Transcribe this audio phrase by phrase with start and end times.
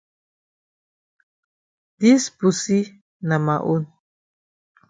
[1.99, 2.79] Dis pussy
[3.27, 3.83] na ma own.